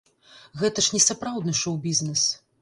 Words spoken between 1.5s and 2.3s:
шоў-бізнес.